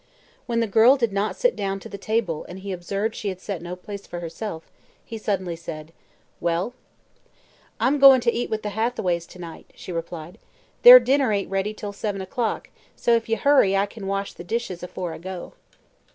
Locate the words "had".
3.29-3.39